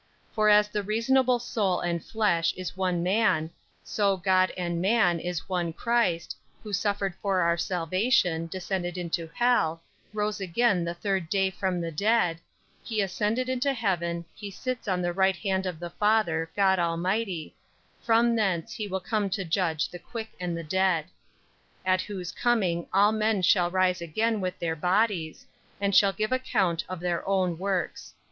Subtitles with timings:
[0.29, 0.33] 37.
[0.33, 3.51] For as the reasonable soul and flesh is one man,
[3.83, 6.63] so God and man is one Christ; 38.
[6.63, 11.91] Who suffered for our salvation, descended into hell, rose again the third day from the
[11.91, 12.37] dead;
[12.81, 12.85] 39.
[12.85, 17.53] He ascended into heaven, He sits on the right hand of the Father, God, Almighty;
[17.99, 18.03] 40.
[18.07, 21.05] From thence He shall come to judge the quick and the dead.
[21.85, 21.93] 41.
[21.93, 25.45] At whose coming all men shall rise again with their bodies;
[25.77, 25.77] 42.
[25.85, 28.15] and shall give account of their own works.